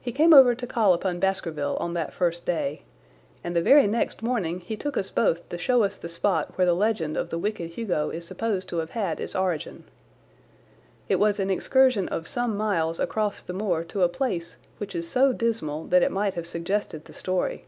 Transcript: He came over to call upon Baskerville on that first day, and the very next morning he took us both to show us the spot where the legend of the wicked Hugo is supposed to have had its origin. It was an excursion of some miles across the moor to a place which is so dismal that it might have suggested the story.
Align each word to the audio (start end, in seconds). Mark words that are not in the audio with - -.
He 0.00 0.10
came 0.10 0.34
over 0.34 0.52
to 0.56 0.66
call 0.66 0.92
upon 0.94 1.20
Baskerville 1.20 1.76
on 1.78 1.94
that 1.94 2.12
first 2.12 2.44
day, 2.44 2.82
and 3.44 3.54
the 3.54 3.62
very 3.62 3.86
next 3.86 4.20
morning 4.20 4.58
he 4.58 4.76
took 4.76 4.96
us 4.96 5.12
both 5.12 5.48
to 5.50 5.56
show 5.56 5.84
us 5.84 5.96
the 5.96 6.08
spot 6.08 6.58
where 6.58 6.66
the 6.66 6.74
legend 6.74 7.16
of 7.16 7.30
the 7.30 7.38
wicked 7.38 7.70
Hugo 7.74 8.10
is 8.10 8.26
supposed 8.26 8.68
to 8.68 8.78
have 8.78 8.90
had 8.90 9.20
its 9.20 9.36
origin. 9.36 9.84
It 11.08 11.20
was 11.20 11.38
an 11.38 11.50
excursion 11.50 12.08
of 12.08 12.26
some 12.26 12.56
miles 12.56 12.98
across 12.98 13.40
the 13.40 13.52
moor 13.52 13.84
to 13.84 14.02
a 14.02 14.08
place 14.08 14.56
which 14.78 14.96
is 14.96 15.08
so 15.08 15.32
dismal 15.32 15.84
that 15.84 16.02
it 16.02 16.10
might 16.10 16.34
have 16.34 16.44
suggested 16.44 17.04
the 17.04 17.12
story. 17.12 17.64